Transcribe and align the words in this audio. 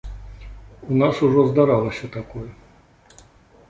У 0.89 0.97
нас 1.03 1.21
ужо 1.29 1.45
здаралася 1.51 2.13
такое. 2.19 2.49